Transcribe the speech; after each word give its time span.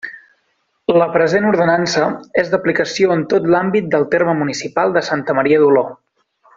La 1.01 1.07
present 1.15 1.45
Ordenança 1.49 2.07
és 2.43 2.49
d'aplicació 2.55 3.13
en 3.17 3.23
tot 3.35 3.47
l'àmbit 3.57 3.95
del 3.95 4.09
terme 4.17 4.37
municipal 4.43 4.99
de 4.99 5.09
Santa 5.11 5.41
Maria 5.43 5.65
d'Oló. 5.67 5.87